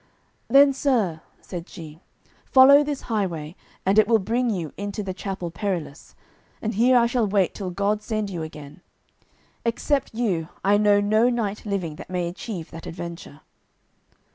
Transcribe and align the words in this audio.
"Then, 0.47 0.73
sir," 0.73 1.21
said 1.41 1.69
she, 1.69 1.99
"follow 2.43 2.83
this 2.83 3.01
highway, 3.03 3.55
and 3.85 3.99
it 3.99 4.07
will 4.07 4.17
bring 4.17 4.49
you 4.49 4.73
into 4.75 5.03
the 5.03 5.13
Chapel 5.13 5.51
Perilous, 5.51 6.15
and 6.59 6.73
here 6.73 6.97
I 6.97 7.05
shall 7.05 7.27
wait 7.27 7.53
till 7.53 7.69
God 7.69 8.01
send 8.01 8.31
you 8.31 8.41
again; 8.41 8.81
except 9.63 10.15
you 10.15 10.47
I 10.63 10.77
know 10.79 10.99
no 11.01 11.29
knight 11.29 11.67
living 11.67 11.97
that 11.97 12.09
may 12.09 12.27
achieve 12.27 12.71
that 12.71 12.87
adventure." 12.87 13.41